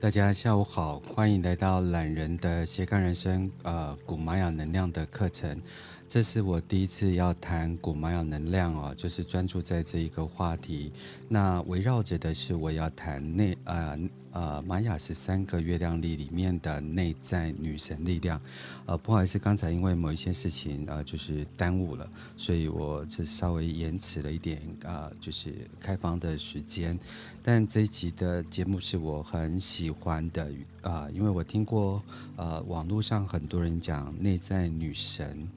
[0.00, 5.60] 大家下午好，欢迎来到懒人的斜杠人生，呃，古玛雅能量的课程。
[6.06, 10.92] 这是我第一次要谈古玛雅能量哦，就是专注在这一个话题。
[11.28, 13.98] 那围绕着的是我要谈内呃
[14.32, 18.40] 呃玛雅十三个月亮历里面的内在女神力量。
[18.86, 26.98] 呃，不好意思，刚才因为某一些事情呃就是耽误了，所以我是稍微延迟了一点、呃，就是开房的时间。
[27.42, 30.50] 但这一集的节目是我很喜欢的
[30.82, 32.02] 啊、因为我听过
[32.36, 35.48] 呃网络上很多人讲内在女神。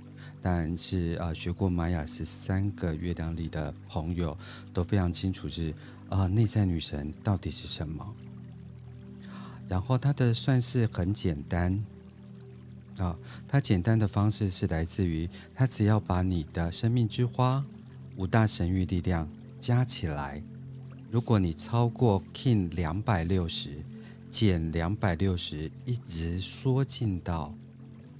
[0.43, 4.35] 但是啊，学过玛雅十三个月亮历的朋友
[4.73, 5.71] 都非常清楚是
[6.09, 8.03] 啊，内在女神到底是什么。
[9.71, 11.81] 然后它的算式很简单
[12.97, 13.17] 啊，
[13.47, 17.63] 它简单的方式是来自于它只要把你的生命之花
[18.17, 19.25] 五大神域力量
[19.57, 20.43] 加起来，
[21.09, 23.69] 如果你超过 Kin 两百六十
[24.29, 27.55] 减两百六十，一直缩进到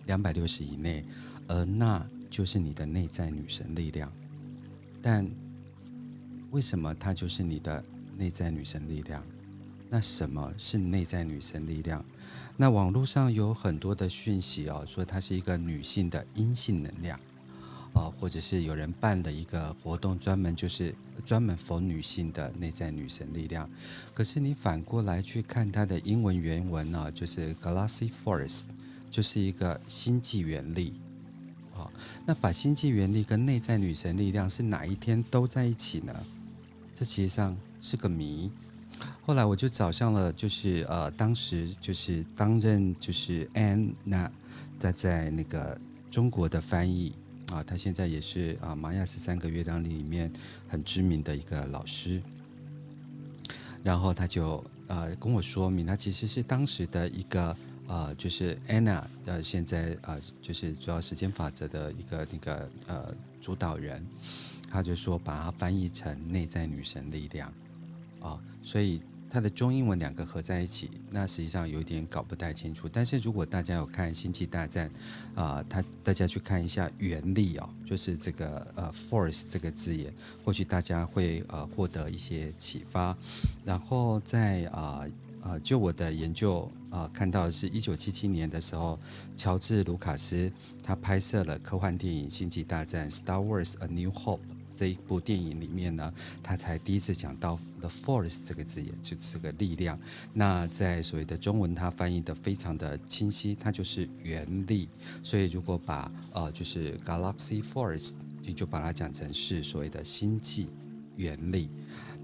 [0.05, 1.03] 两百六十以内。
[1.49, 4.09] 而那就是你的内在女神力量，
[5.01, 5.29] 但
[6.51, 7.83] 为什么它就是你的
[8.17, 9.21] 内在女神力量？
[9.93, 12.03] 那什么是内在女神力量？
[12.55, 17.19] 那网络上有很多的讯息哦，说它是一个女性的阴性能量，
[17.93, 23.69] 啊，或者是有人办了一个活动，专门就是专门否女性的内在女神力量。
[24.13, 28.67] 可是你反过来去看它的英文原文呢，就是 Galaxy Force，
[29.09, 30.93] 就是一个星际原力。
[31.73, 31.91] 好
[32.25, 36.15] 那把星际原力跟内在女神力量是哪一天都在一起呢？
[36.95, 38.49] 这其实上是个谜。
[39.21, 44.29] 后来我就找上了，就是呃，当时就是担任就是 Anna，
[44.79, 47.13] 她在那个中国的翻译
[47.51, 50.31] 啊，她现在也是啊玛雅十三个月亮里面
[50.67, 52.21] 很知名的一个老师。
[53.83, 57.55] 然后他就呃跟我说明，他其实是当时的一个。
[57.87, 64.01] 呃，就是 Anna，呃，现在呃，就是主要时间法则的一个那个呃主导人，
[64.69, 67.51] 他就说把它翻译成内在女神力量，
[68.21, 72.89] 啊、所以它的中英文两个合在一起，那实际上有点搞不太清楚。
[72.91, 74.91] 但是如果大家有看《星际大战》，
[75.41, 83.17] 啊、他大家去看一下原力哦，就是这个呃 Force 这个字眼，或许大家会呃获得一些启发。
[83.63, 85.07] 然后在啊。
[85.43, 88.99] 呃，就我的研究啊、看到是一九七七年的时候，
[89.35, 90.51] 乔治·卢卡斯
[90.83, 94.41] 他拍摄了科幻电影《星际大战》（Star Wars: A New Hope）
[94.75, 99.99] 这一部电影里面呢，他才第一次讲到 “the force” 这个字眼，就是个力量。
[100.33, 104.87] 那在所谓的中文，它翻译的非常的清晰，它就是原力。
[105.23, 110.67] 所以如果把呃就是 Galaxy Force，你就把它讲成是所谓的星际
[111.15, 111.69] 原力。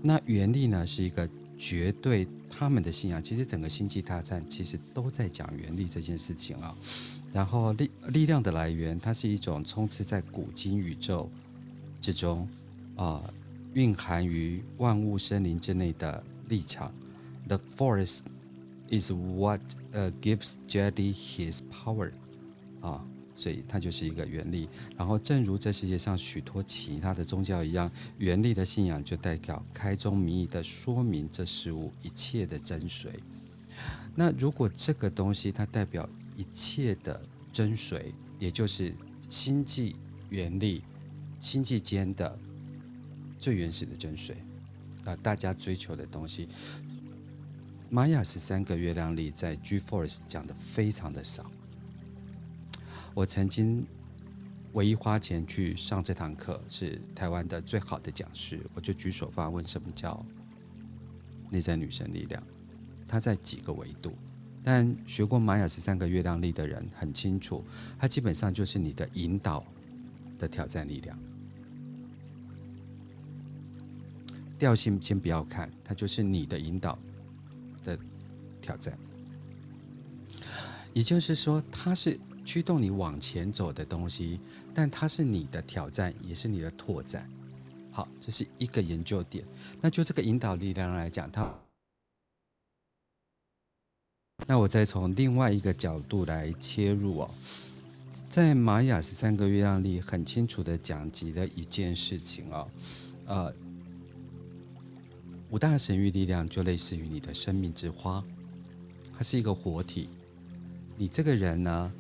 [0.02, 1.30] 那原力呢，是一个。
[1.60, 6.78] 绝对，他们的信仰其实整个星际大战其实都在讲原力这件事情啊。
[7.34, 11.28] 然后力力量的来源，它是一种充斥在古今宇宙
[12.08, 12.48] 之中
[12.96, 13.22] 啊，
[13.74, 16.90] 蕴含于万物生灵之内的力场。
[17.50, 18.22] The forest
[18.90, 19.60] is what
[20.22, 22.12] gives Jedi his power
[22.80, 23.06] 啊。
[23.36, 33.10] 所以它就是一个原力，然后正如这世界上许多其他的宗教一样，原力的信仰就代表开宗明义的说明这事物一切的真髓。
[34.16, 36.08] 那如果这个东西它代表
[36.38, 38.96] 一切的真髓，也就是
[39.30, 39.98] 星际
[40.30, 40.82] 原力、
[41.40, 42.38] 星际间的
[43.38, 44.38] 最原始的真水
[45.06, 46.48] 啊，大家追求的东西，
[47.90, 51.50] 玛雅十三个月亮历在 G Force 讲的非常的少。
[53.14, 53.86] 我曾经
[54.74, 60.24] 唯一花钱去上这堂课是台湾的最好的讲师，我就举手发问：什么叫
[61.50, 62.44] 内在女神力量？
[63.08, 64.14] 它在几个维度？
[64.64, 67.64] 但学过玛雅十三个月亮历的人很清楚，
[67.98, 69.66] 它基本上就是你的引导
[70.38, 71.18] 的挑战力量。
[74.60, 76.98] 调性先不要看，它就是你的引导
[77.84, 77.98] 的
[78.62, 78.98] 挑战。
[80.94, 82.20] 也就是说，它是。
[82.48, 84.40] 驱动你往前走的东西，
[84.74, 87.30] 但它是你的挑战，也是你的拓展。
[87.92, 89.44] 好，这是一个研究点。
[89.82, 91.54] 那就这个引导力量来讲，它，
[94.46, 97.30] 那我再从另外一个角度来切入哦，
[98.30, 102.68] 在玛雅十三个月亮里，很清楚的讲及了一件事情哦，
[103.26, 103.54] 呃，
[105.50, 108.24] 五大神域力量就类似于你的生命之花，
[109.16, 110.10] 它是一个活体，
[110.98, 111.92] 你这个人呢，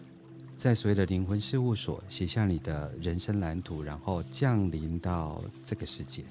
[0.56, 6.24] 在所谓的灵魂事务所写下你的人生蓝图，然后降临到这个世界，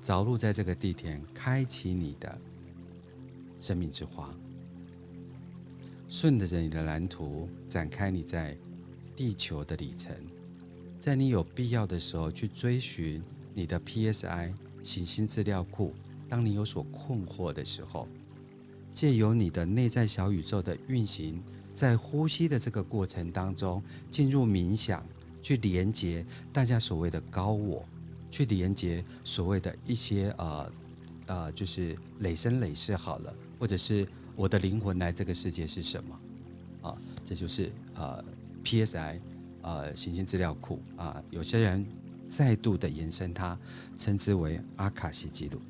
[0.00, 2.38] 着陆在这个地点，开启你的
[3.58, 4.32] 生命之花。
[6.14, 8.56] 顺着你的蓝图展开你在
[9.16, 10.14] 地球的里程，
[10.96, 13.20] 在你有必要的时候去追寻
[13.52, 15.92] 你的 PSI 行星资料库。
[16.28, 18.06] 当你有所困惑的时候，
[18.92, 25.04] 借由你的内在小宇宙的运行，在呼吸的这个过程当中，进入冥想，
[25.42, 27.84] 去连接大家所谓的高我，
[28.30, 30.72] 去连接所谓的一些呃
[31.26, 34.06] 呃，就是累生累世好了，或者是。
[34.36, 36.20] 我的灵魂来这个世界是什么？
[36.82, 38.22] 啊，这就是呃
[38.64, 39.20] PSI
[39.62, 41.22] 呃行星资料库啊。
[41.30, 41.86] 有些人
[42.28, 43.56] 再度的延伸它，
[43.96, 45.60] 称之为阿卡西记录。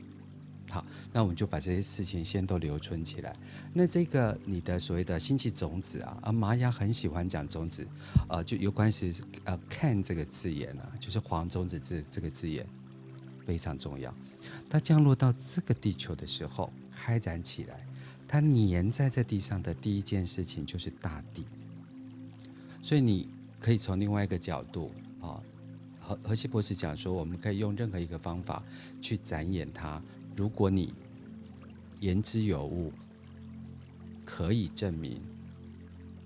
[0.70, 3.37] 好，那我们就把这些事情先都留存起来。
[3.72, 7.87] 那这个你的所谓的星际种子啊，啊，玛雅很喜欢讲种子，
[8.28, 9.14] 呃，就有关系
[9.44, 12.66] 呃 Can 这个字眼啊，就是黄种子这这个字眼
[13.46, 14.12] 非常重要。
[14.69, 17.87] 它降落到这个地球的时候，开展起来。
[18.35, 21.45] 它粘在这地上的第一件事情就是大地，
[22.83, 23.29] 所以你
[23.61, 24.91] 可以从另外一个角度
[25.21, 25.41] 啊，
[26.01, 28.61] 何何西博士讲说，我们可以用任何一个方法
[29.01, 30.03] 去展演它。
[30.35, 30.93] 如果你
[32.01, 32.93] 言之有物，
[34.25, 35.21] 可以证明，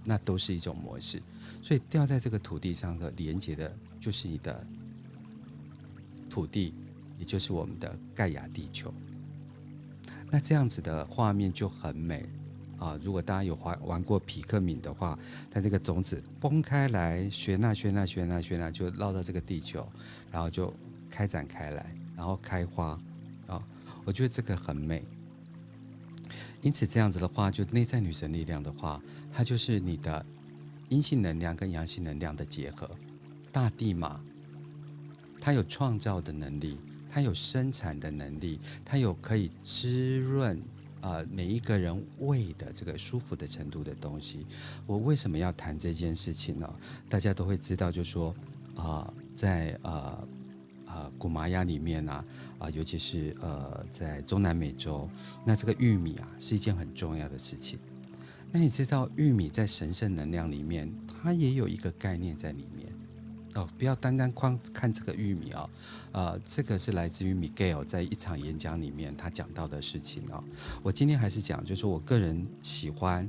[0.03, 1.21] 那都是一种模式。
[1.61, 4.67] 所以掉在这个土地上的连接的，就是你的
[6.31, 6.73] 土地，
[7.19, 8.95] 也就是我们的盖亚地球。
[10.31, 12.29] 那这样子的画面就很美
[12.79, 12.99] 啊！
[13.03, 15.19] 如果大家有玩玩过皮克敏的话，
[15.51, 19.87] 它这个种子崩开来，旋啊旋啊旋啊旋啊，就绕到这个地球，
[20.31, 20.73] 然后就
[21.11, 23.01] 开展开来，然后开花
[23.47, 23.63] 啊！
[24.05, 25.03] 我觉得这个很美。
[26.61, 29.01] 因此，这样子的话，就内在女神力量的话，
[29.33, 30.25] 它就是你的
[30.89, 32.91] 阴性能量跟阳性能量的结合。
[33.51, 34.21] 大地嘛，
[35.41, 36.79] 它有创造的能力。
[37.19, 40.57] 它有生产的能力，它有可以滋润
[41.01, 44.47] 啊、每一个人胃的这个舒服的程度的东西。
[44.87, 46.75] 我为什么要谈这件事情呢？
[47.09, 48.33] 大家都会知道，就是说
[48.77, 50.29] 啊、在呃
[50.87, 52.25] 呃古玛雅里面呢
[52.57, 55.11] 啊、尤其是呃在中南美洲，
[55.45, 57.81] 那这个玉米啊是一件很重要的事情。
[58.53, 62.87] 那你知道玉米在神圣能量里面，它也有一个概念在里面。
[63.59, 65.69] 哦，不要单单光看这个玉米、哦，
[66.13, 70.43] 呃，这个是来自于 Miguel 在一场演讲里面他讲到的事情、哦。
[70.81, 73.29] 我今天还是讲，就是我个人喜欢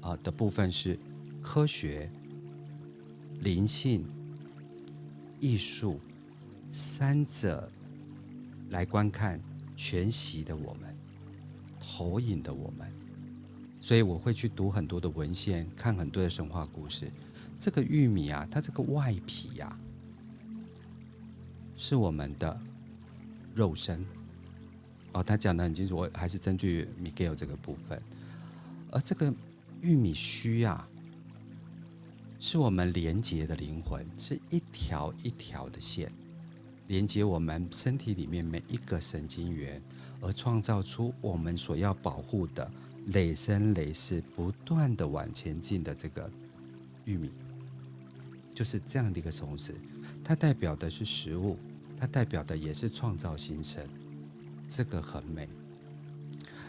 [0.00, 0.96] 啊的部分是
[1.42, 2.08] 科学、
[3.40, 4.06] 灵性、
[5.40, 6.00] 艺术
[6.70, 7.68] 三者
[8.70, 9.40] 来观看
[9.74, 10.96] 全息的我们，
[11.80, 12.88] 投影的我们，
[13.80, 17.10] 所以我会去读很多的文献，看很多的神话故事。
[17.58, 19.80] 这个玉米啊，它这个外皮呀、啊，
[21.76, 22.60] 是我们的
[23.54, 24.04] 肉身。
[25.12, 28.00] 哦，他讲得很清楚，我还是针对 Miguel 这个部分。
[28.90, 29.32] 而这个
[29.80, 30.86] 玉米须啊，
[32.38, 36.12] 是我们连接的灵魂，是一条一条的线，
[36.88, 39.82] 连接我们身体里面每一个神经元，
[40.20, 42.70] 而创造出我们所要保护的
[43.06, 46.30] 累生累世不断的往前进的这个
[47.06, 47.30] 玉米。
[48.58, 49.72] 就是这样的一个种子，
[50.24, 51.56] 它代表的是食物，
[51.96, 53.86] 它代表的也是创造新生，
[54.66, 55.48] 这个很美。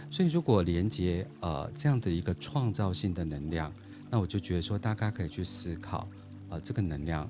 [0.08, 3.74] 所以如果连接呃这样的一个创造性的能量，
[4.08, 6.08] 那我就觉得说大家可以去思考，
[6.50, 7.28] 呃这个能量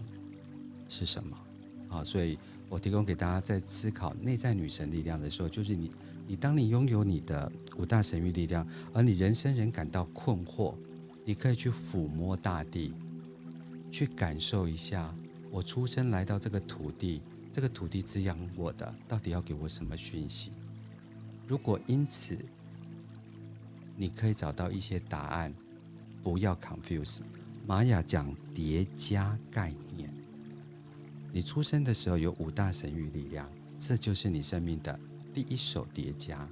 [0.90, 1.38] 是什么
[1.88, 2.04] 啊？
[2.04, 2.38] 所以
[2.68, 5.90] 我提供给大家在思考内在女神力量的时候，就是你
[6.28, 10.76] 你当你拥有你的五大神域力量，而你人生仍感到困惑，
[11.24, 12.94] 你可以去抚摸大地。
[13.92, 15.14] 去感受一下，
[15.52, 20.52] 我出生来到这个土地，这个土地滋养我的，到底要给我什么讯息？
[21.48, 22.38] 如果因此
[23.96, 25.54] 你可以找到一些答案，
[26.24, 27.20] 不要 confuse。
[27.66, 30.10] 玛雅讲叠加概念，
[31.32, 35.00] 你出生的时候有五大神域力量，这就是你生命的
[35.34, 36.48] 第一手叠加。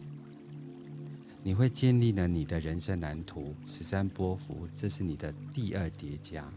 [1.44, 6.52] 你会建立了你的人生蓝图，十三波幅，这是你的第二叠加。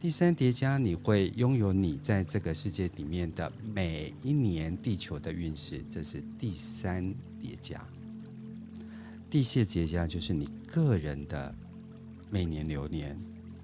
[0.00, 7.86] 第三叠加，你会拥有你在这个世界里面的每一年地球的运势，这是第三叠加。
[9.28, 11.54] 第四叠加就是你个人的
[12.30, 13.14] 每年流年，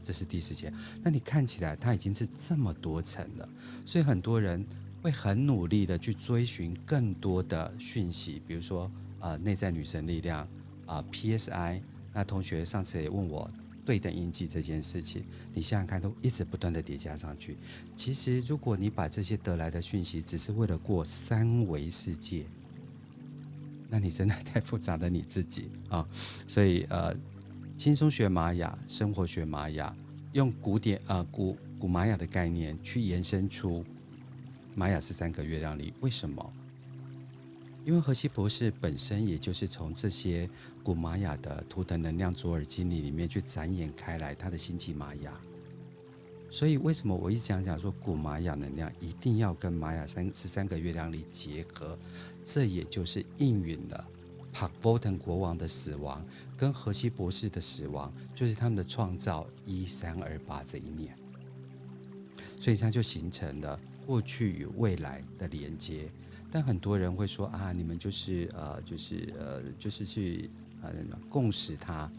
[0.04, 0.70] 这是第四节。
[1.02, 3.48] 那你看起来它已经是这么多层了，
[3.86, 4.62] 所以很多人
[5.00, 8.90] 会很努力的去追寻更多的讯息，比如说
[9.20, 10.46] 呃内在女神力量
[10.84, 11.80] 啊、PSI。
[12.12, 13.50] 那同学上次也问我。
[13.86, 15.24] 对等印记这件事情，
[15.54, 17.56] 你想想看，都一直不断的叠加上去。
[17.94, 22.44] 其实，如果你把这些得来的讯息，只是为了过三维世界，
[23.88, 26.04] 那你真的太复杂的你自己啊。
[26.48, 27.14] 所以呃，
[27.76, 29.96] 轻松学玛雅，生活学玛雅，
[30.32, 33.84] 用古典呃古古玛雅的概念去延伸出
[34.74, 36.52] 玛雅十三个月亮里，为什么？
[37.86, 40.50] 因为荷西博士本身也就是从这些
[40.82, 45.32] 古玛雅的图腾能量卓尔经历里面去展演开来，他的星际玛雅。
[46.50, 51.96] 所以为什么我一直想讲说古玛雅能量一定要跟玛雅三十三个月亮里结合？
[52.42, 54.04] 这也就是应允了
[54.52, 56.26] 帕克沃腾国王的死亡
[56.56, 61.16] 跟荷西博士的死亡，就是他们的创造一三二八这一年。
[62.58, 66.10] 所以这样就形成了过去与未来的连接。
[66.50, 70.48] 但很多人会说啊，你们就是呃，就是呃，就是去
[70.82, 70.90] 呃
[71.28, 72.10] 共识它，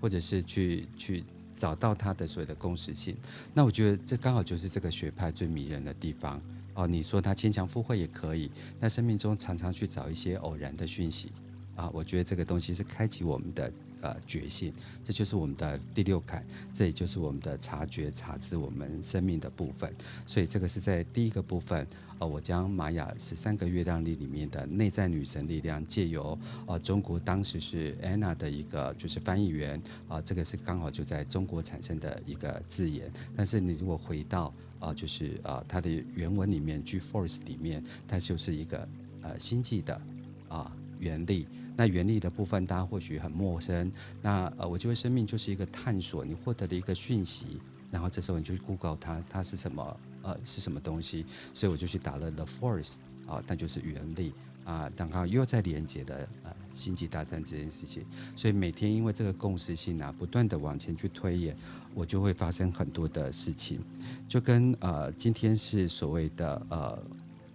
[0.00, 1.24] 或者是去去
[1.56, 3.16] 找到它的所谓的共识性。
[3.52, 6.40] 那我觉得这刚好就是这个学派最迷人的地方
[6.74, 6.86] 哦。
[6.86, 11.32] 你说它牵强附会也可以，那生命中常常去找一些偶然的讯息
[11.76, 13.72] 啊，我觉得这个东西是开启我们的。
[14.02, 16.44] 呃，觉性，这就是我们的第六感，
[16.74, 19.94] 这也就是我们的察觉、察知我们生命的部分。
[20.26, 21.86] 所以这个是在第一个部分，
[22.18, 29.78] 呃，我将玛雅十三个月亮历里面的内在女神力量，借由呃中国当时是安娜的一个就是翻译员
[30.08, 33.08] 啊、呃，这个是刚好就在中国产生的一个字眼。
[33.36, 38.88] 但是你如果回到、呃，就是、呃、它的原文里面，G Force 里面，它就是一个
[39.22, 40.00] 呃星际的
[40.48, 41.46] 啊、原力。
[41.76, 43.90] 那原力的部分，大家或许很陌生。
[44.20, 47.60] 那呃，我觉得生命就是一个探索，你获得了一个讯息，
[47.90, 50.00] 然后这时候你就去 Google 它，它是什么？
[50.22, 51.26] 呃，是什么东西？
[51.52, 54.32] 所以我就去打了 The Force 啊，那就是原力
[54.64, 54.88] 啊。
[54.94, 61.56] 刚刚又在连接的呃星际大战这件事情，所以每天因为这个共识性啊，不断的往前去推演，
[61.92, 63.80] 我就会发生很多的事情，
[64.28, 67.02] 就跟呃今天是所谓的呃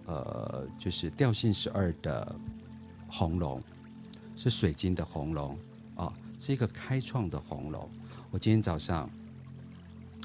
[0.07, 2.35] 呃就是调性十二的
[3.07, 3.63] 红龙。
[4.37, 5.57] 是水晶的红龙
[5.95, 7.89] 啊，是一个开创的红龙。
[8.29, 9.09] 我今天早上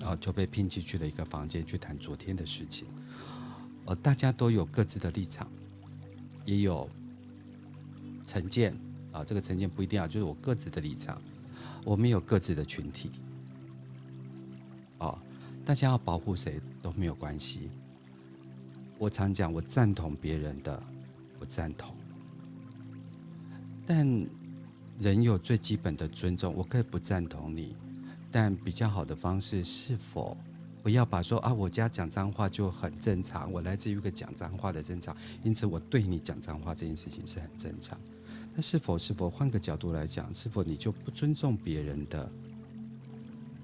[0.04, 2.86] 啊就被聘进去了一个房间去谈昨天的事情。
[3.86, 5.48] 呃，大家都有各自的立场，
[6.44, 6.88] 也有
[8.26, 8.76] 成见
[9.10, 9.24] 啊。
[9.24, 11.20] 这个成见不一定要就是我各自的立场。
[11.84, 13.10] 我们有各自的群体
[14.98, 15.18] 啊，
[15.64, 17.70] 大家要保护谁都没有关系。
[18.98, 20.80] 我常讲，我赞同别人的，
[21.40, 21.96] 我赞同。
[23.86, 24.06] 但
[24.98, 27.74] 人有最基本的尊重，我可以不赞同你，
[28.30, 30.36] 但比较好的方式是否
[30.82, 37.98] 不要把说啊，我家讲脏话就很正常，我来自于一个讲脏话的正常，因此我对你讲脏话这件事情是很正常。
[38.54, 42.30] 那是否是否换个角度来讲，是否你就不尊重别人的，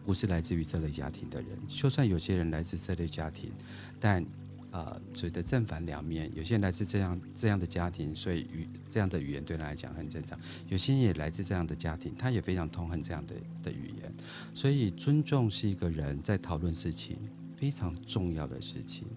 [0.04, 1.58] 不是来自于这类家庭的人？
[1.68, 3.52] 就算有些人来自这类家庭，
[4.00, 4.24] 但。
[4.78, 14.14] 呃，所谓的正反两面，有些人来自这样这样的家庭，所以语这样的语言对他来讲很正常；有些人也来自这样的家庭，他也非常痛恨这样的的语言。
[14.54, 17.18] 所以，尊重是一个人在讨论事情
[17.56, 19.08] 非常重要的事情。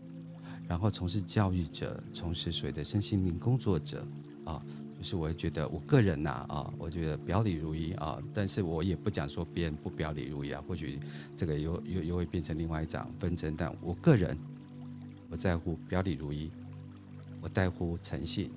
[0.68, 4.04] 然后，从事教育者，从事所谓的身心灵工作者
[4.44, 4.66] 啊，
[4.98, 10.98] 就是我会觉得我个人呐啊，我觉得表里如一啊，但是我也不讲说别人不表里如一啊，或许
[11.36, 13.54] 这个又又又会变成另外一场纷争。
[13.56, 14.36] 但我个人。
[15.32, 16.52] 我在乎表里如一，
[17.42, 18.52] 我在乎诚信，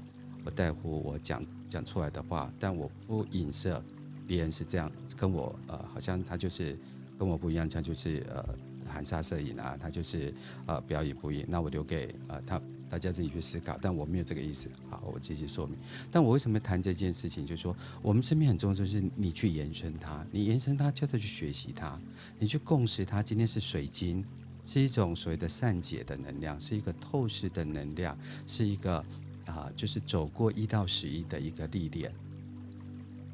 [0.45, 3.81] 我在乎我讲讲出来的话，但我不影射
[4.27, 6.77] 别人是这样跟我呃，好像他就是
[7.17, 8.45] 跟我不一样，他就是呃
[8.93, 10.35] 含沙射影啊，他就是
[10.67, 11.45] 呃表里不一。
[11.49, 14.69] 那我留给呃他大家自己去思考，但我没有这个意思。
[14.91, 15.79] 好，我继续说明。
[16.11, 17.47] 但我为什么谈这件事情？
[17.47, 21.97] 就是说我们身边很重要，就是你去延伸它，你延伸它，就得去学习它，
[22.37, 23.23] 你去共识它。
[23.23, 24.25] 今天是水晶。
[24.65, 28.17] 是一种所谓的善解的能量，是一个透视的能量，
[28.47, 29.05] 是一个
[29.47, 32.13] 啊、就是走过一到十一的一个历练。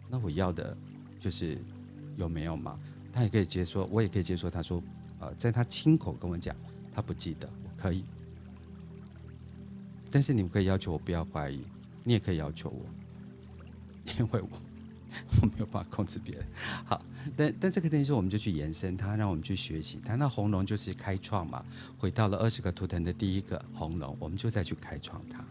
[0.08, 0.76] 那我要的
[1.20, 1.56] 就是
[2.16, 2.78] 有没有嘛？
[3.12, 4.50] 他也可以接受，我也可以接受。
[4.50, 4.82] 他说，
[5.20, 6.54] 呃，在他亲口跟我讲，
[6.92, 8.04] 他不记得，我可以。
[10.10, 11.62] 但是你们可以要求我不要怀疑，
[12.02, 12.84] 你也可以要求我，
[14.18, 14.48] 因为我。
[15.42, 16.44] 我没有办法控制别人，
[16.84, 17.02] 好，
[17.36, 20.14] 但但这个东西，我们就去延伸它，让我们去学习它。
[20.14, 21.64] 那红龙就是开创嘛，
[21.98, 25.44] 回到了二十个图腾的第一个红龙，我们就再去开创它。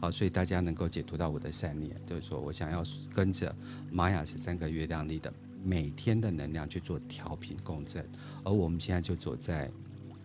[0.00, 2.82] 好，所以大家能够解读到我的善念，就是说我想要
[3.14, 3.54] 跟着
[3.90, 5.32] 玛雅十三个月亮里的
[5.64, 8.06] 每天的能量去做调频共振，
[8.44, 9.70] 而我们现在就走在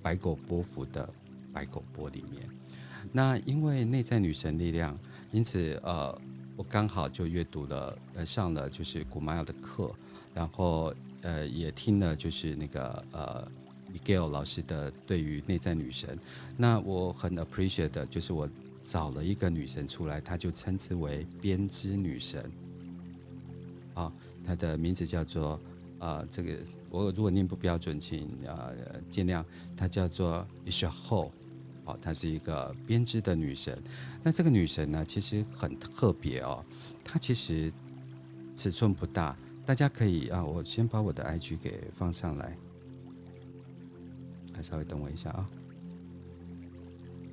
[0.02, 1.08] 白狗波幅的
[1.54, 2.48] 白狗波里面。
[3.12, 4.98] 那因为内在女神力量，
[5.32, 6.22] 因此呃。
[6.56, 9.92] 我刚好就阅读了，呃，上了就是古玛雅的课，
[10.34, 13.52] 然后呃也听了就是那个呃
[13.92, 16.18] Miguel 老师的对于内在女神。
[16.58, 18.48] 那我很 appreciate 的就是我
[18.84, 22.52] 找了一个女神出来，她就称之为编织女神。
[23.94, 24.12] 啊、
[24.44, 25.60] 她的名字叫做
[26.00, 26.58] 呃，这个
[26.90, 28.74] 我如果念不标准，请呃
[29.10, 29.44] 见谅。
[29.76, 31.30] 她叫做 Ishtar，
[31.92, 33.78] 哦，她是一个编织的女神。
[34.24, 36.64] 那这个女神呢，其实很特别哦，
[37.04, 37.72] 她其实
[38.56, 42.58] 尺寸不大，大家可以啊，我先把我的 IG 给放上来，
[44.54, 45.50] 还稍微等我一下啊。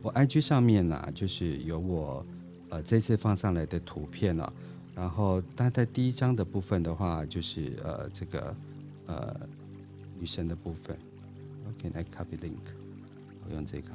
[0.02, 2.24] 我 IG 上面呢、啊，就是有我
[2.70, 4.52] 呃这次放上来的图片了、啊。
[4.94, 8.56] 然后它在第一张的部分的话，就是呃这个
[9.06, 9.40] 呃
[10.18, 10.96] 女神的部分。
[11.68, 12.56] OK，来 copy link，
[13.44, 13.90] 我用这个。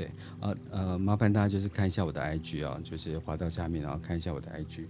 [0.00, 4.86] 对，呃呃，麻烦大家就是看一下我的 IG 啊、哦，就是滑到下面，然后看一下我的 IG。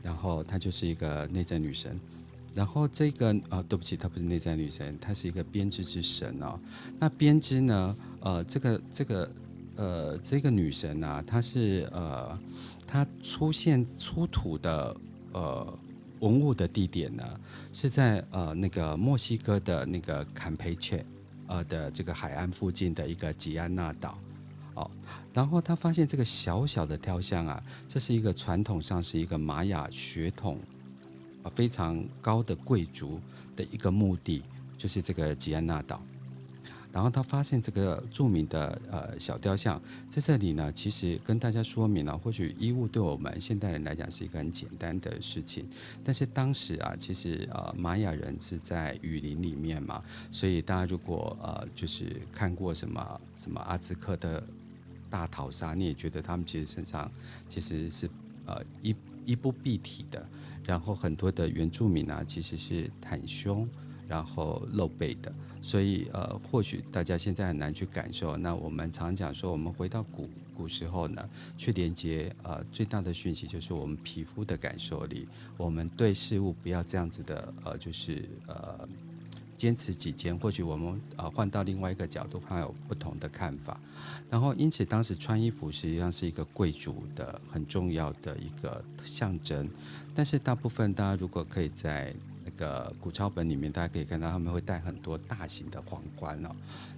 [0.00, 1.98] 然后她就是一个内在女神。
[2.54, 6.56] 然后这个啊、呃，对不起，她不是内在女神，她是一个编织之神哦。
[7.00, 7.96] 那编织呢？
[8.20, 9.30] 呃，这个这个
[9.74, 12.38] 呃，这个女神啊，她是呃，
[12.86, 14.96] 她出现出土的
[15.32, 15.78] 呃
[16.20, 17.24] 文物的地点呢，
[17.72, 21.04] 是在呃那个墨西哥的那个坎培切
[21.48, 24.16] 呃的这个海岸附近的一个吉安纳岛
[24.74, 24.90] 哦。
[25.32, 30.58] 然后他发现这个小小的雕像啊，这是一个传统上是一个玛雅血统
[31.42, 31.50] 啊。
[31.54, 33.20] 非常高的贵族
[33.56, 34.42] 的一个墓地，
[34.76, 36.00] 就是这个吉安纳岛。
[36.92, 45.68] 然后他发现这个著名的呃小雕像在这里呢，其实跟大家说明了，或许衣物对我们现代人来讲是一个很简单的事情，
[46.04, 50.00] 但是当时啊，其实呃玛雅人是在雨林里面嘛，
[50.30, 54.40] 所以大家如果呃就是看过什么什么阿兹克的
[55.14, 57.10] 大逃杀，你也觉得他们其实身上
[57.48, 58.10] 其实是
[58.46, 58.96] 呃一。
[59.26, 60.22] 衣不蔽体的，
[60.66, 63.66] 然后很多的原住民啊，其实是袒胸，
[64.06, 68.36] 然后露背的，所以呃，或许大家现在很难去感受。
[68.36, 78.86] 那我们常讲说，我们回到古古时候呢，去连接呃最大的讯息就是我们皮肤的感受力，我们对事物不要这样子的呃，就是呃。
[79.56, 83.78] 坚持己见，或许我们呃换到另外一个角度，还有不同的看法。
[84.28, 89.68] 然后，因此当时穿衣服实际上是一个贵族的很重要的一个象征。
[90.14, 92.14] 但是，大部分大家如果可以在
[92.44, 96.50] 那个古抄本里面，大家可以看到他们会戴很多大型的皇冠哦。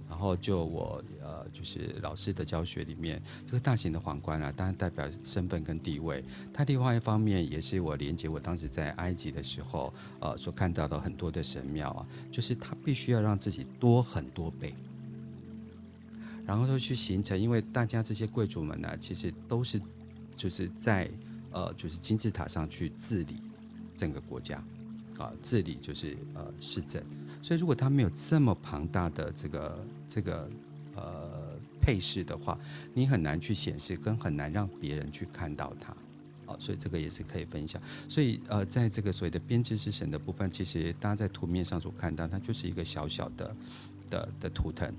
[0.09, 6.23] 然后就我呃，就是老师的教学里面，这个大型的皇冠啊，当然代表身份跟地位。
[6.53, 14.73] 它另外一方面也是我连接我当时在埃及的时候，呃，所看到的很多的神庙啊，就是它必须要让自己多很多倍，
[16.45, 19.79] 然后就去形成，因为大家这些贵族们呢，其实都是
[20.35, 21.11] 就是在
[21.51, 23.41] 呃，就是金字塔上去治理
[23.95, 24.63] 整个国家。
[25.17, 27.03] 啊，治理就是呃市政，
[27.41, 30.49] 所以如果他没有这么庞大的这个这个
[30.95, 32.57] 呃配饰的话，
[32.93, 35.93] 你很难去显示，跟很难让别人去看到它。
[36.51, 37.81] 啊，所以这个也是可以分享。
[38.07, 43.55] 所以呃，在这个所谓的编织之神的部分，其实大家在图面上所看到，它就是一个小小的
[44.09, 44.91] 的的图腾。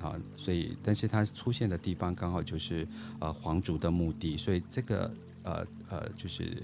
[0.00, 2.86] 啊，所以但是它出现的地方刚好就是
[3.18, 5.12] 呃皇族的墓地，所以这个。
[5.44, 6.56] 呃呃，就是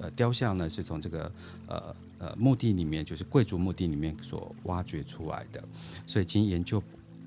[0.00, 1.30] 呃雕像呢，是从这个
[1.66, 5.62] 呃呃墓地里面，就是贵族墓地里面所挖掘出来的，
[6.06, 6.82] 所以经研究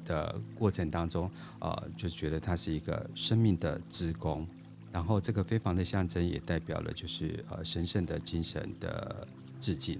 [0.06, 4.48] 的过程当中，呃，就觉得它是一个生命的之宫，
[4.92, 9.28] 然后这个非凡的象征也代表了就是呃神圣的精神的
[9.60, 10.00] 致敬。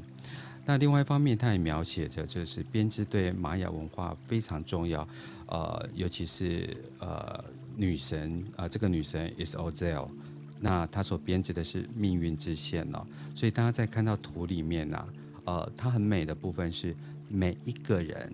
[0.68, 5.08] 那另外一方面，它也描写着就是编织对玛雅文化非常重要，
[5.48, 7.44] 呃，尤其是呃
[7.76, 10.10] 女神啊、呃，这个女神 Is-Ozel。
[10.60, 15.08] 那她所编织的是命运之线哦，所以大家在看到图里面呐、啊，
[15.46, 16.96] 呃，它很美的部分是
[17.30, 18.34] 每一个人，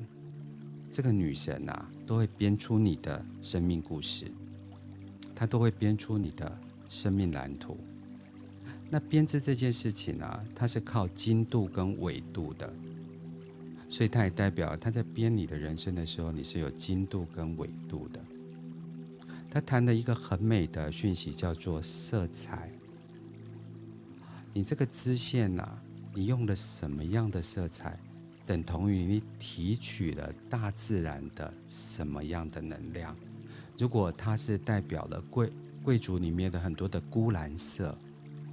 [0.91, 4.29] 这个女神呐、啊，都会编出你的生命故事，
[5.33, 7.77] 她都会编出你的生命蓝图。
[8.89, 12.71] 那编织这件事情啊，它是靠精度跟纬度的，
[13.87, 18.21] 所以它也代表它在编你的人生的时候，你是有精度跟纬度的。
[19.49, 22.69] 他谈了一个很美的讯息，叫做色彩。
[24.53, 25.77] 你这个支线呐，
[26.13, 27.99] 你用了什么样的色彩，
[28.51, 33.15] 等同于你提取了大自然的什么样的能量。
[33.77, 37.97] 如果它是代表了贵贵族里面的很多的钴蓝色、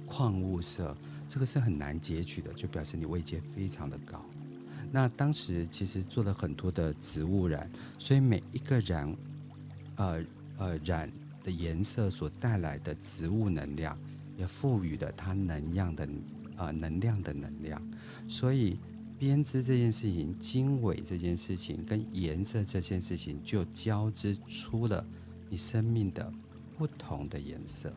[0.05, 0.95] 矿物色，
[1.27, 4.23] 这个是很难截取的，就表示你位阶非常的高。
[4.89, 9.13] 那当时其实做了很多的植物染，所以每一个染，
[9.97, 10.23] 呃。
[10.59, 11.09] 呃，染
[11.41, 13.97] 的颜色所带来的植物能量，
[14.35, 16.09] 也赋予了它能量的
[16.57, 17.81] 呃能量的能量。
[18.27, 18.77] 所以
[19.19, 25.05] 编织这件事情、经纬这件事情跟颜色这件事情，就交织出了
[25.49, 26.31] 你生命的
[26.77, 27.93] 不同的颜色，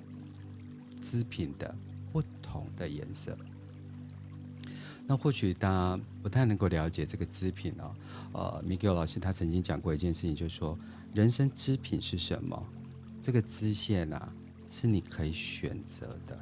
[1.01, 1.73] 织品的
[2.13, 3.39] 不同的颜色。
[5.07, 7.95] 那或许大家不太能够了解这个织品哦。
[8.33, 10.77] 呃，Miguel 老师他曾经讲过一件事情，就是说，
[11.15, 12.61] 人生织品是什么？
[13.21, 14.33] 这个织线啊，
[14.69, 16.37] 是你可以选择的。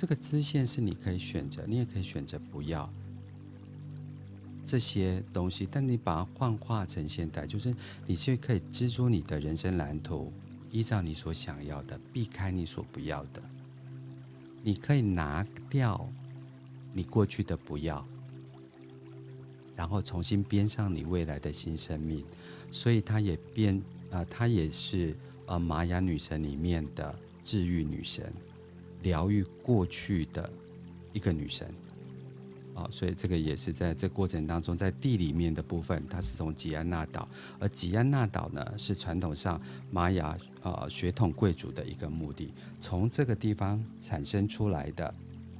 [0.00, 2.90] 这个支线是你可以选择，你也可以选择不要
[4.64, 10.32] 这些东西，但你把它幻化成现代，就是你就可以织出你的人生蓝图，
[10.70, 13.42] 依照你所想要的，避开你所不要的。
[14.62, 16.10] 你可以拿掉
[16.94, 18.02] 你过去的不要，
[19.76, 22.24] 然后重新编上你未来的新生命。
[22.72, 28.32] 所以她也变，呃，她也是呃玛雅女神里面的治愈女神，
[29.02, 30.50] 疗愈过去的
[31.12, 31.72] 一个女神。
[32.72, 39.60] 啊，所以这个也是在这过程当中，在地里面的部分，它是从吉安纳岛，而吉安纳岛呢是传统上
[39.90, 45.12] 玛雅呃血统贵族的一个墓地，从这个地方产生出来的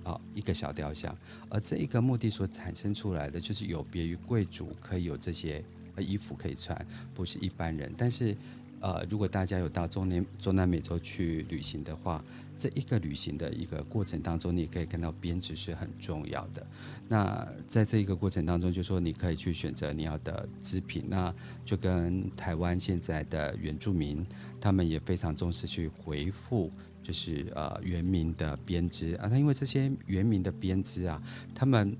[0.05, 1.15] 啊一个小雕像，
[1.51, 5.63] 而这一个墓地所产生出来的，就是有别于贵族可以有这些
[5.99, 8.35] 衣服可以穿，不是一般人，但是。
[8.81, 12.25] 呃，如果大家有到中南中南美洲去旅行的话，
[12.57, 16.67] 这一个旅行的一个过程当中，你可以看到编织是很重要的。
[17.09, 24.27] 那在这一个过程当中，就说你可以去选择你要的织品，那就跟台湾现在的原住民，
[24.61, 29.29] 他们也非常重视去回复，就是呃原民的编织啊。
[29.31, 31.23] 那因为这些原民的编织啊，
[31.55, 31.97] 他们。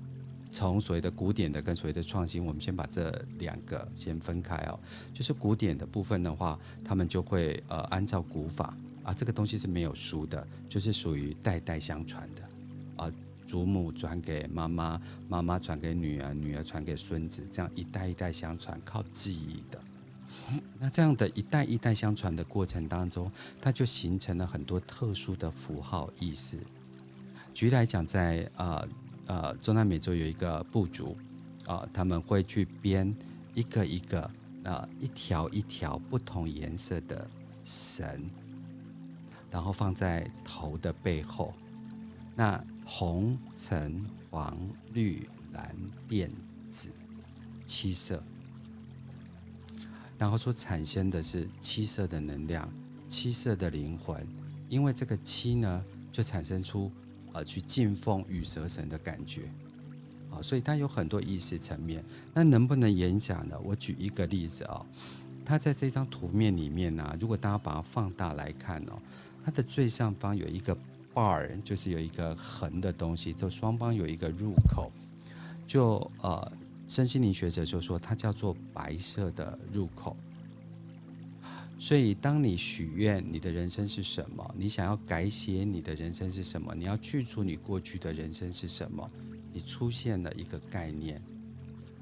[0.53, 3.09] 从所谓的古典的跟所谓的创新，我们先把这
[3.39, 4.77] 两个先分开哦。
[5.13, 12.43] 就是古典的部分的话，他们就会呃按照古法啊，这个东西是没有书的，就是属于代代相传的
[12.97, 13.11] 啊，
[13.47, 19.81] 祖母转给妈妈，妈妈传给女儿，女儿传给孙子，这样一代一代相传，靠记忆的。
[20.77, 26.57] 那这样的一代一代相传的过程当中，它就形成了很多特殊的符号意思。
[27.53, 28.83] 举例来讲，在啊。
[28.83, 28.87] 呃
[29.31, 31.15] 呃，中南美洲有一个部族，
[31.65, 33.15] 啊、他们会去编
[33.53, 34.29] 一个一个，
[34.65, 37.25] 啊、一条一条不同颜色的
[37.63, 38.29] 绳，
[39.49, 41.53] 然后放在头的背后。
[42.35, 44.57] 那红、橙、黄、
[44.91, 45.73] 绿、蓝、
[46.09, 46.29] 靛、
[46.67, 46.89] 紫，
[47.65, 48.21] 七色，
[50.17, 52.69] 然后所产生的是七色的能量，
[53.07, 54.27] 七色的灵魂，
[54.67, 56.91] 因为这个七呢，就产生出。
[57.33, 59.43] 呃，去敬奉羽蛇神的感觉，
[60.29, 62.03] 啊，所以它有很多意识层面。
[62.33, 63.57] 那能不能演讲呢？
[63.63, 64.85] 我举一个例子啊，
[65.45, 68.99] 它在这张图面里面呢，如果大家把它放大来看哦，
[69.45, 70.77] 它的最上方有一个
[71.13, 74.91] bar，就是有一个横的东西，就双方有一个入口，
[75.67, 76.51] 就呃，
[76.87, 80.15] 身心灵学者就说它叫做白色的入口。
[81.81, 89.09] 所以，当你许愿你的人生是什么，你想要改写你的人生是什么，你要去除你过去的人生是什么，
[89.51, 91.19] 你出现了一个概念，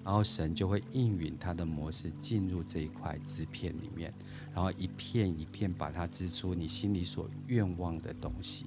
[0.04, 4.14] 然后神就会应允他的模式进入这一块织片里面，
[4.54, 8.66] 然后一片一片把它织出你心里所愿望的东西。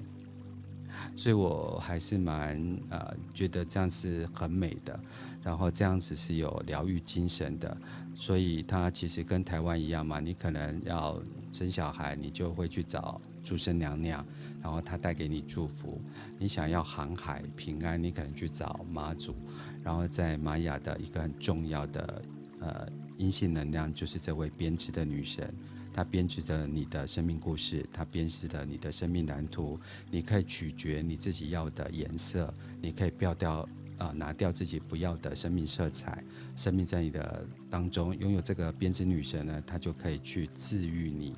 [1.16, 4.98] 所以我还是蛮呃觉得这样是很美的，
[5.42, 7.76] 然后这样子是有疗愈精神的。
[8.14, 11.20] 所以它其实跟台湾一样嘛，你可能要
[11.52, 14.24] 生小孩，你就会去找诸生娘娘，
[14.62, 16.00] 然后她带给你祝福。
[16.38, 19.34] 你想要航海平安，你可能去找妈祖，
[19.82, 22.22] 然后在玛雅的一个很重要的
[22.60, 25.52] 呃阴性能量，就是这位编织的女神。
[25.92, 29.78] 它编织着你的生命故事，它编织着你的生命蓝图。
[30.10, 36.24] 你可以取决你自己要的颜色，你可以掉掉啊、拿掉自己不要的生命色彩。
[36.56, 41.36] 生命在你的当中拥有这个编织女神呢，她就可以去治愈你，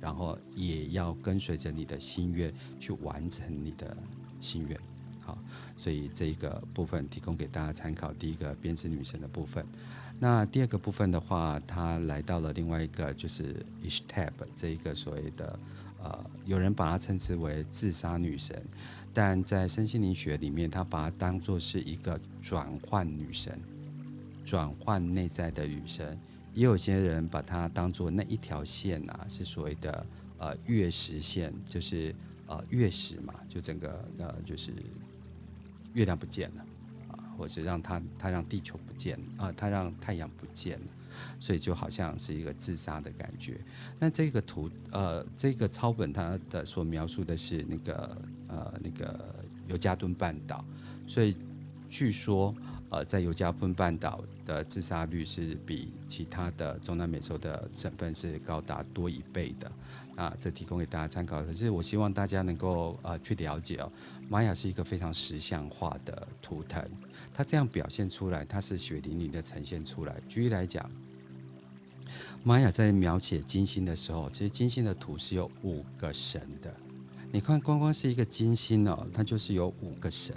[0.00, 3.96] 然后也要跟随着你的心愿去完成你的
[4.40, 4.78] 心愿。
[5.20, 5.38] 好，
[5.76, 8.12] 所以这一个部分提供给大家参考。
[8.12, 9.64] 第一个编织女神的部分。
[10.18, 15.58] 那第二个部分的话，他来到了另外一个，就是 Ishtab 这一个所谓的，
[16.02, 18.62] 呃，有人把它称之为自杀女神，
[19.12, 23.60] 但在身心灵学里面，他把它当作是一个转换女神，
[24.42, 26.18] 转换内在的女神。
[26.54, 30.06] 也有些人把它当做那一条线啊，是所谓的
[30.38, 32.14] 呃月食线，就是
[32.46, 34.72] 呃月食嘛，就整个呃就是
[35.92, 36.64] 月亮不见了。
[37.36, 40.86] 或者让他他让地球不见啊，他让太阳不见了，
[41.38, 43.60] 所以就好像是一个自杀的感觉。
[43.98, 48.16] 那这个图呃，这个抄本它的所描述的是那个
[48.48, 49.34] 呃那个
[49.68, 50.64] 尤加敦半岛，
[51.06, 51.36] 所以
[51.88, 52.54] 据说，
[52.90, 59.70] 呃，在尤加敦半岛的自杀率是比其他的中南美洲的省份是高达多一倍的。
[60.16, 61.42] 啊，这提供给大家参考。
[61.44, 63.92] 可是我希望大家能够呃去了解哦，
[64.30, 66.82] 玛雅是一个非常实像化的图腾，
[67.36, 70.18] 它这样表现出来，它是血淋淋的呈现出来。
[70.26, 70.90] 举例来讲，
[72.42, 76.74] 玛雅在描写金星的时候，其实金星的图是有五个神的。
[77.30, 80.34] 你看，光光是一个金星哦，它就是有五个神。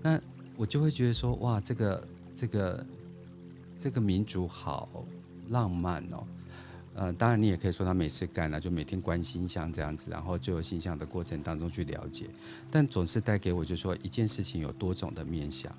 [0.00, 0.20] 那
[0.56, 2.86] 我就会觉得说，哇，这个这个
[3.76, 5.04] 这个民族好
[5.48, 6.24] 浪漫哦。
[6.94, 12.28] 呃，当然你也可以说他没事干了，就每天观星象这样子，然后就有星象的过程当中去了解，
[12.70, 15.72] 但总是带给我就是说一件事情有多种的面向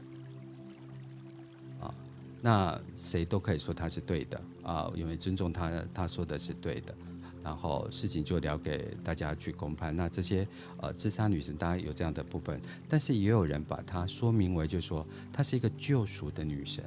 [1.79, 1.93] 啊，
[2.41, 6.95] 那谁都可以说他是对的啊，因为尊重他，他说的是对的，
[7.43, 9.95] 然后事情就留给大家去公判。
[9.95, 10.47] 那这些
[10.77, 16.83] 呃自杀女神当然有这样的部分，但是也有人把它说明为就是说她是一个救赎的女神，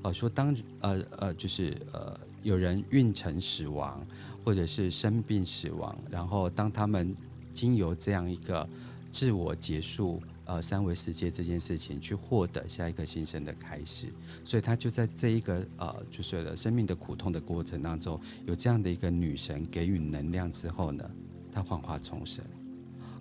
[0.00, 2.18] 哦、说当呃呃就是呃。
[2.44, 4.06] 有人运程死亡，
[4.44, 7.16] 或者是生病死亡，然后当他们
[7.52, 8.68] 经由这样一个
[9.10, 14.12] 自我结束，呃，三维世界这件事情，去获得下一个新生的开始，
[14.44, 21.10] 所以他就在这一个呃，就是生命的苦痛的过程当中，有这样的一个女神给予能量之后呢，
[21.50, 22.44] 她幻化重生。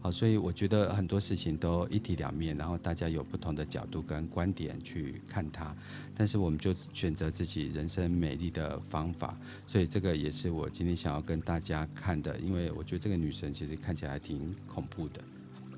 [0.03, 5.73] 好，所以我觉得很多事情都一体两面，然后大家有不同的角度跟观点去看它，
[6.13, 9.39] 但是我们就选择自己人生美丽的方法。
[9.65, 15.23] 所以这个也是我今天想要跟大家看的，因为我觉得这个女神其实看起来挺恐怖的，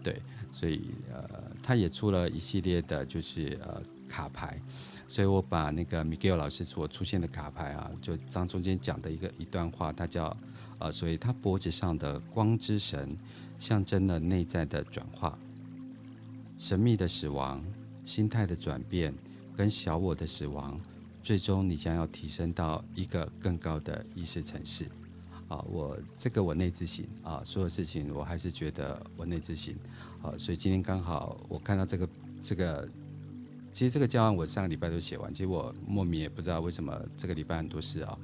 [0.02, 0.20] 对，
[0.52, 1.30] 所以呃，
[1.62, 4.60] 她也出了一系列的就是呃卡牌，
[5.08, 10.36] 所以我把那个 Miguel 老师所出现的卡牌啊，就当中间讲的一个一段话，它叫
[10.80, 13.16] 呃，所以他脖子上的光之神。
[13.58, 15.38] 象征了内在的转化、
[16.58, 17.64] 神秘的死亡、
[18.04, 19.14] 心态的转变
[19.56, 20.80] 跟小我的死亡，
[21.22, 24.86] 最终你将要提升到一个更高的意识层次。
[25.48, 29.74] 啊，我这个我内自省啊，所有事情我还是觉得我内自省。
[30.22, 32.10] 啊，所以今天刚好我看到这个
[32.42, 32.90] 这个，
[33.72, 38.18] 其实这个教案我上个礼拜都写完，其实我莫名也不知道为什么这个礼拜很多事啊。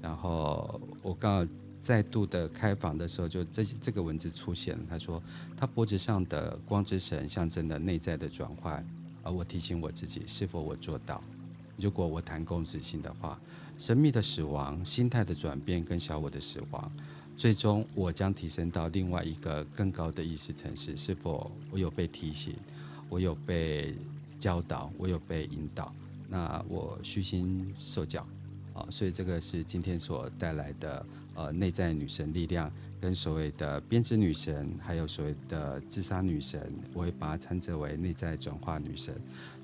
[0.00, 1.52] 然后我刚好。
[1.80, 4.84] 再度的开房的时候，就这这个文字出现了。
[4.88, 5.22] 他说，
[5.56, 8.84] 他脖子上的光之神象征了内在的转换，
[9.22, 11.22] 而我提醒我自己，是否我做到？
[11.78, 13.40] 如果我谈共识性的话，
[13.78, 16.92] 神秘的死亡、心态的转变跟小我的死亡，
[17.36, 20.94] 最终我将提升到另外一个更高的意识层次。
[20.94, 22.54] 是否我有被提醒？
[23.08, 23.96] 我有被
[24.38, 24.92] 教导？
[24.98, 25.90] 我有被引导？
[26.28, 28.26] 那我虚心受教。
[28.74, 31.04] 啊，所以这个是今天所带来的。
[31.36, 39.14] 呃，内在女神力量跟所谓的编织女神，还有所谓的自杀女神，我会把它称之为内在转化女神。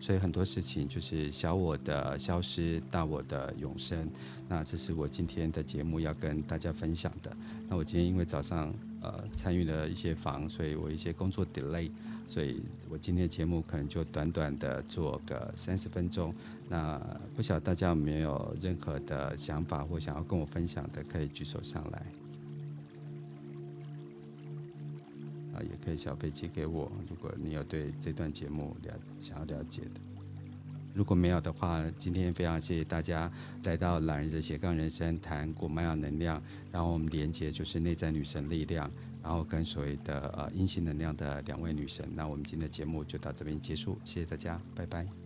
[0.00, 4.08] 所以很多事情就是小我的消失，大我的永生。
[4.48, 7.36] 那这是我今天的节目要跟大家分享的。
[7.68, 11.90] 那我今天因为早上呃参与了一些房，所以我一些工作 delay，
[12.26, 16.32] 所以我今天的节目可能就短短的做个三十分钟。
[16.68, 16.98] 那
[17.36, 22.06] 不晓得大家有没有任何的想法或想要跟我分享的，可以举手上来。
[25.54, 30.00] 啊，也可以小飞机给我，如果你有对这段节目了想要了解的。
[30.92, 33.30] 如果没有的话，今天非常谢谢大家
[33.64, 38.90] 来到懒人的斜杠人生谈古玛雅能量，然后我们连接就是内在女神力量，
[39.22, 42.08] 然后跟所谓的呃阴性能量的两位女神。
[42.14, 45.25] 那我们今天的节目就到这边结束，谢谢大家，拜拜。